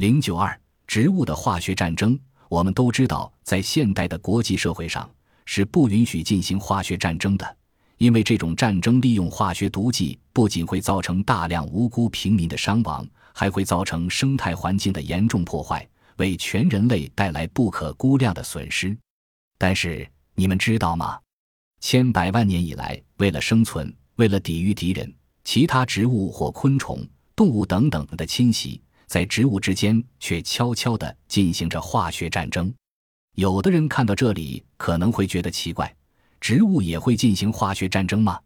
[0.00, 2.18] 零九二，植物的化学战争。
[2.48, 5.06] 我们都知道，在现代的国际社会上
[5.44, 7.56] 是不允许进行化学战争的，
[7.98, 15.86] 因为这种战争利用化学毒剂，不仅会造成大量无辜平民的伤亡，还会造成生态环境的严重破坏，
[16.16, 18.96] 为全人类带来不可估量的损失。
[19.58, 21.18] 但是，你们知道吗？
[21.82, 25.14] 千百万年以来，为了生存，为了抵御敌人，
[25.44, 27.06] 其他植物或昆虫、
[27.36, 28.80] 动物等等的侵袭。
[29.10, 32.72] 在植物之间却悄悄地进行着化学战争。
[33.34, 35.92] 有的人看到这里可能会觉得奇怪：
[36.40, 38.38] 植物也会进行化学战争吗？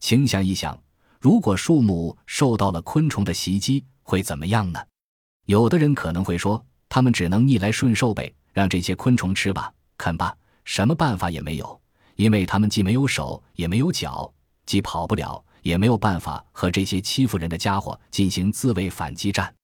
[0.00, 0.82] 请想一想，
[1.20, 4.80] 如果树木受到了昆虫的袭击，会怎么样呢？
[5.44, 11.78] 有的人可能会说：他们只能逆来顺受呗，让这些昆虫吃吧、啃吧，什么办法也没有，
[12.16, 14.32] 因为他们既没有手也没有脚，
[14.64, 19.54] 既跑不了，也没有办法和这些欺负人的家伙进行自卫反击战。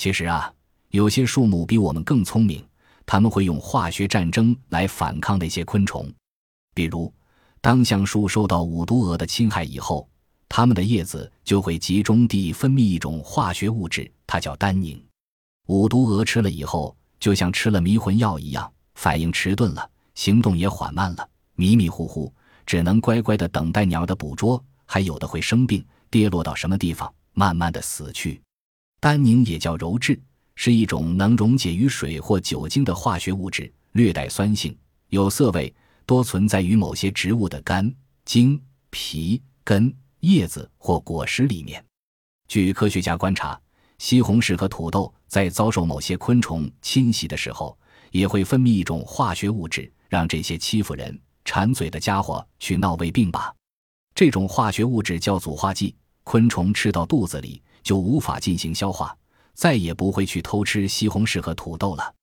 [0.00, 0.50] 其实啊，
[0.92, 2.64] 有些树木比我们更聪明，
[3.04, 6.10] 他们会用化学战争来反抗那些昆虫。
[6.74, 7.12] 比如，
[7.60, 10.08] 当橡树受到五毒蛾的侵害以后，
[10.48, 14.98] 它们的叶子就会集中地分泌一种化学物质，它叫单宁。
[15.66, 22.32] 五毒蛾吃了以后，就像吃了迷魂药一样，反应迟钝了，行动也缓慢了，迷迷糊糊，
[22.64, 24.64] 只能乖乖地等待鸟的捕捉。
[24.86, 28.40] 还有的会生病，跌落到什么地方，慢慢地死去。
[29.00, 30.20] 单宁也叫鞣质，
[30.54, 34.76] 是一种能溶解于水或酒精的化学物质，略带酸性，
[35.08, 37.90] 有涩味，多存在于某些植物的干、
[38.26, 41.82] 茎、皮、根、叶子或果实里面。
[42.46, 43.58] 据科学家观察，
[43.96, 47.78] 西红柿和土豆在遭受某些昆虫侵袭的时候，
[48.10, 53.54] 也会分泌一种化学物质，让这些欺负人、馋嘴的家伙去闹胃病吧。
[54.14, 57.62] 这种化学物质叫阻化剂，昆虫吃到肚子里。
[57.82, 59.16] 就无法进行消化，
[59.54, 62.14] 再也不会去偷吃西红柿和土豆了。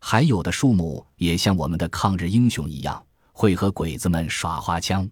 [0.00, 5.08] 还有的树木也像我们的抗日英雄一样，会和鬼子们耍花枪。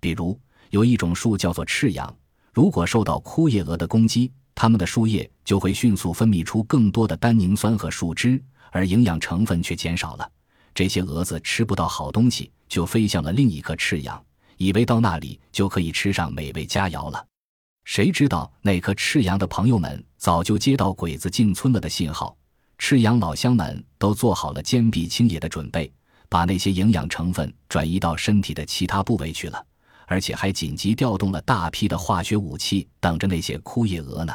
[0.00, 0.38] 比如
[0.70, 2.14] 有一种树叫做赤杨，
[2.52, 10.30] 如果受到枯叶蛾的攻击，它们的树叶就会迅速分泌出更多的单宁酸和树脂，而营养成分却减少了。
[10.74, 14.22] 这些蛾子吃不到好东西，就飞向了另一棵赤杨，
[14.56, 17.26] 以为到那里就可以吃上美味佳肴了。
[17.88, 22.36] 谁知道那棵赤杨的朋友们早就接到鬼子进村了的信号，
[22.76, 25.90] 赤杨老乡们都做好了坚壁清野的准备，
[26.28, 29.66] 把那些营养成分转移到身体的其他部位去了，
[30.06, 34.34] 而且还紧急调动了大批的化学武器，等着那些枯叶蛾呢。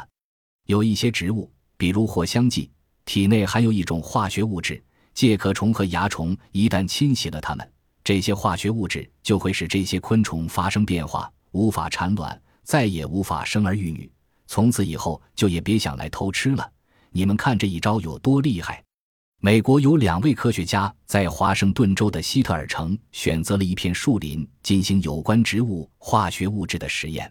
[0.66, 2.68] 有一些植物，比如藿香剂，
[3.04, 4.82] 体内含有一种化学物质
[5.14, 7.64] 介壳虫和蚜虫，一旦侵袭了它们，
[8.02, 12.36] 这些化学物质就会使这些昆虫发生变化，无法产卵。
[12.64, 14.10] 再也无法生儿育女，
[14.46, 16.68] 从此以后就也别想来偷吃了。
[17.10, 18.82] 你们看这一招有多厉害！
[19.40, 27.30] 美国有两位科学家在华盛顿州的希特尔城选择了一片树林进行有关植物化学物质的实验。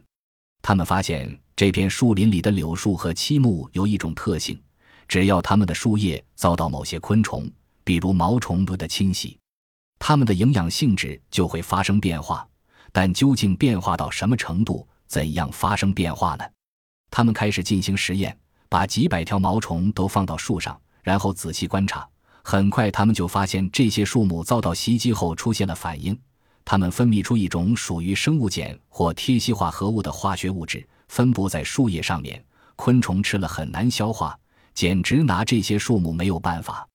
[0.62, 4.62] 他们发现这片树林里的柳树和漆木有一种特性：
[5.08, 7.52] 只要它们的树叶遭到某些昆虫，
[7.84, 9.40] 比如毛虫的侵袭，
[9.98, 12.48] 它们的营养性质就会发生变化。
[12.92, 14.88] 但究竟变化到什么程度？
[15.14, 16.44] 怎样发生变化呢？
[17.12, 18.36] 他们开始进行实验，
[18.68, 22.10] 把几百条毛虫都放到树上，然后仔细观察。
[22.42, 26.20] 很快，他们就发现这些树木遭到袭击后出现了反应。
[26.66, 32.44] 它们分泌出一种属于生物碱或贴息化合物的化学物质，分布在树叶上面。
[32.76, 34.36] 昆虫吃了很难消化，
[34.74, 36.88] 简直拿这些树木没有办法。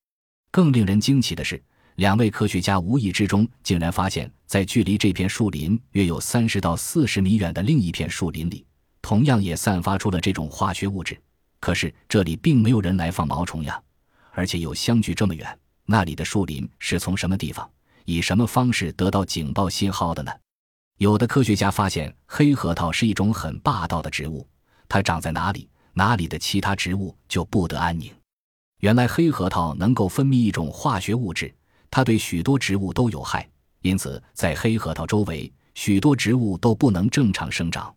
[0.50, 1.62] 更令人惊奇的是。
[1.98, 8.64] 两位科学家无意之中竟然发现，在距离这片树林约有三十到四十米远的另一片树林里，
[9.02, 11.20] 同样也散发出了这种化学物质。
[11.58, 13.82] 可是这里并没有人来放毛虫呀，
[14.30, 17.68] 而且又相距这么远，那里的树林是从什么地方、
[18.04, 20.30] 以什么方式得到警报信号的呢？
[20.98, 24.46] 有的科学家发现，黑核桃是一种很霸道的植物，
[24.88, 28.08] 它长在哪里，哪里的其他植物就不得安宁。
[28.82, 31.52] 原来，黑核桃能够分泌一种化学物质。
[31.90, 33.48] 它对许多植物都有害，
[33.82, 37.94] 因此在黑核桃周围，许多植物都不能正常生长。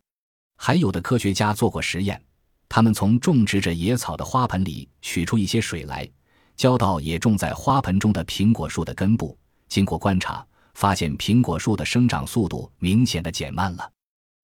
[0.58, 2.22] 还有的科学家做过实验，
[2.70, 6.10] 他们从种植着野草的花盆里取出一些水来，
[6.56, 9.38] 浇到也种在花盆中的苹果树的根部。
[9.68, 10.46] 经过观察，
[10.76, 13.92] 发现苹果树的生长速度明显的减慢了。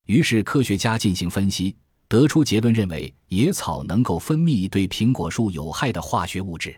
[0.07, 1.75] 于是科学家进行分析，
[2.07, 6.75] 得出结论，认为野草能够分泌对苹果树有害的化学物质。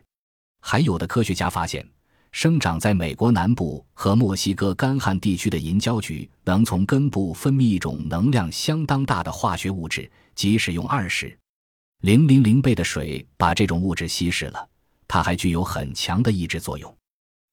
[0.62, 1.88] 还有的科学家发现。
[2.31, 11.35] 生长在美国南部和墨西哥干旱地区的银胶菊，能从根部分泌一种能量相当大的化学物质，即使用二十
[12.01, 14.69] 零零零倍的水把这种物质稀释了，
[15.07, 16.95] 它还具有很强的抑制作用。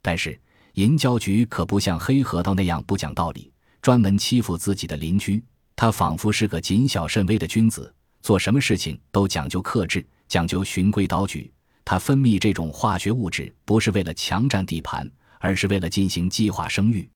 [0.02, 0.38] 但是
[0.74, 3.50] 银胶菊可不像黑核桃那样不讲道理，
[3.80, 5.42] 专门欺负自己的邻居。
[5.74, 11.52] 它仿佛是个谨小慎微的君子，做什么事情都讲究克制，讲究循规蹈矩。
[11.86, 17.08] 它分泌这种化学物质不是为了强占地盘，而是为了进行计划生育。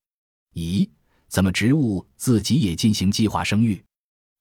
[0.55, 0.89] 咦，
[1.29, 3.83] 怎么植物自己也进行计划生育？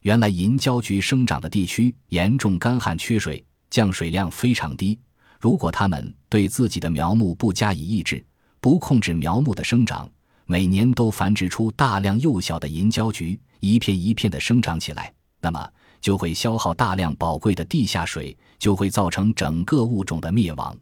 [0.03, 4.99] 原来银胶菊生长的地区严重干旱缺水，降水量非常低。
[5.39, 8.23] 如果它们对自己的苗木不加以抑制，
[8.61, 10.07] 不控制苗木的生长，
[10.45, 13.39] 每年都繁殖出大量幼小的银胶菊。
[13.61, 15.11] 一片一片的生长起来，
[15.41, 15.67] 那么
[15.99, 20.77] 就会消耗大量宝贵的地下水，就会造成整个物种的灭亡。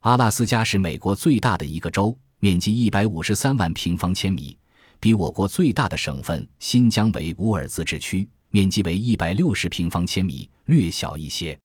[0.00, 4.56] 阿拉斯加是美国最大的一个州，面积一百五十三万平方千米，
[5.00, 11.58] 比我国最大的省份新疆维吾尔自治区面积为一百六十平方千米略小一些。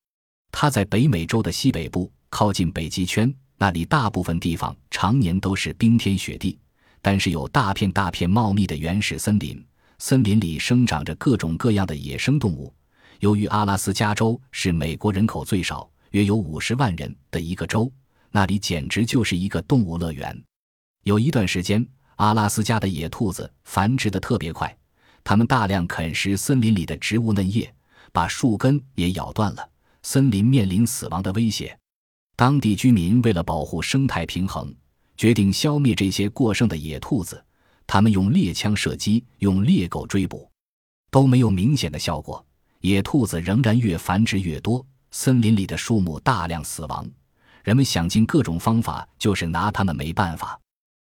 [0.52, 6.58] 它在北美洲的西北部，靠近北极圈，那里大部分地方常年都是冰天雪地，
[7.02, 9.64] 但是有大片大片茂密的原始森林。
[10.00, 12.74] 森林里生长着各种各样的野生动物。
[13.24, 17.90] 由于阿拉斯加州是美国人口最少，约有五十万人的一个州，
[18.32, 20.38] 那里简直就是一个动物乐园。
[21.06, 21.88] 有一段时间，
[22.18, 24.78] 阿拉斯加的野兔子繁殖的特别快，
[25.24, 27.74] 它们大量啃食森林里的植物嫩叶，
[28.12, 29.70] 把树根也咬断了，
[30.02, 31.80] 森林面临死亡的威胁。
[32.36, 34.76] 当地居民为了保护生态平衡，
[35.16, 37.42] 决定消灭这些过剩的野兔子。
[37.88, 40.52] 他们用猎枪射击，用猎狗追捕，
[41.10, 42.46] 都没有明显的效果。
[42.84, 47.10] 野兔子仍然越繁殖越多，森林里的树木大量死亡。
[47.64, 50.60] 人们想尽各种方法，就是拿它们没办法。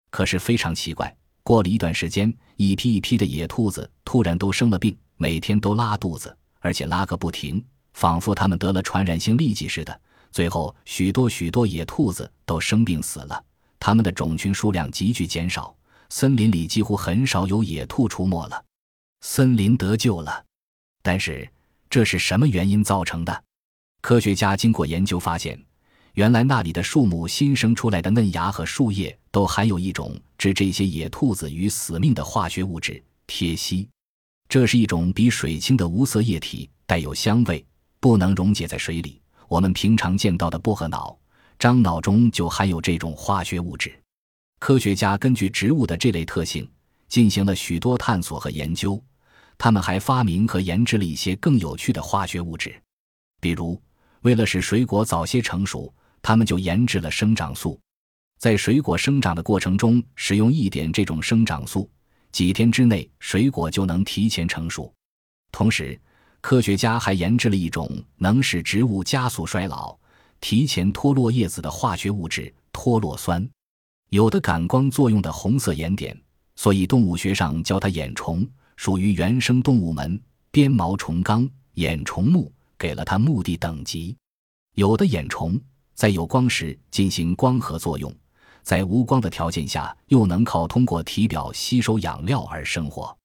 [0.10, 1.14] 可是非常奇怪，
[1.44, 7.62] 过了一段时间，一批一批的野兔子突然都生了病，每天都拉肚子，而且拉个不停，
[7.92, 10.02] 仿佛它们得了传染性痢疾似的。
[10.32, 13.44] 最后，许多许多野兔子都生病死了，
[13.80, 15.76] 它们的种群数量急剧减少。
[16.10, 18.64] 森林里几乎很少有野兔出没了，
[19.20, 20.42] 森林得救了。
[21.04, 21.48] 但是
[21.96, 23.44] 这是什么原因造成的？
[24.02, 25.58] 科学家经过研究发现，
[26.16, 33.88] 原来那里的树木新生出来的嫩芽和树叶都含有一种致这些野兔子于死命的化学物质——铁烯。
[34.50, 37.66] 这是一种比水清的无色液体，带有香味，
[38.02, 39.22] 不能溶解在水里。
[39.48, 41.18] 我们平常见到的薄荷脑、
[41.58, 43.98] 樟脑中就含有这种化学物质。
[44.60, 46.70] 科学家根据植物的这类特性
[47.08, 49.02] 进行了许多探索和研究，
[49.58, 52.76] 他们还发明和研制了一些更有趣的化学物质。
[53.40, 53.82] 比如，
[54.22, 57.80] 为了使水果早些成熟，他们就研制了生长素。
[58.38, 61.90] 在水果生长的过程中，使用一点这种生长素，
[62.32, 64.94] 几天之内水果就能提前成熟。
[65.52, 66.00] 同时，
[66.42, 69.98] 科学家还研制了一种能使植物加速衰老、
[70.42, 73.48] 提前脱落叶子的化学物质——脱落酸。
[74.10, 76.16] 有的感光作用的红色眼点，
[76.56, 80.20] 所以动物学上叫它眼虫，属于原生动物门
[80.52, 84.16] 鞭毛虫纲眼虫目，给了它目的等级。
[84.76, 85.60] 有的眼虫
[85.94, 88.14] 在有光时进行光合作用，
[88.64, 93.16] 在无光的条件下又能靠通过体表吸收养料而生活。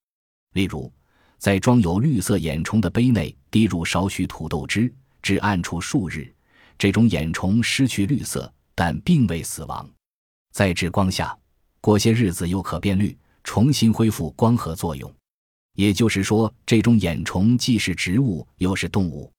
[0.52, 0.92] 例如，
[1.38, 4.92] 在装有绿色眼虫的杯内滴入少许土豆汁，
[5.22, 6.32] 至暗处数日，
[6.78, 9.88] 这种眼虫失去绿色，但并未死亡。
[10.52, 11.36] 在至光下，
[11.80, 15.12] 过些日子又可变绿，重新恢复光合作用。
[15.74, 19.30] 也就是说，这种眼虫既是植物又是动物。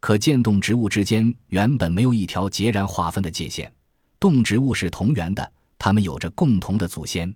[0.00, 3.70] 可见，动植物之间原本没有一条截然划分的界限，
[4.18, 7.34] 动植物是同源的，它们有着共同的祖先。